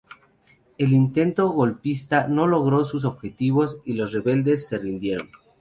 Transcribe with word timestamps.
El 0.79 0.93
intento 0.93 1.49
golpista 1.51 2.27
no 2.27 2.47
logró 2.47 2.83
sus 2.85 3.05
objetivos 3.05 3.77
y 3.85 3.93
los 3.93 4.11
rebeldes 4.11 4.65
se 4.67 4.79
rindieron. 4.79 5.29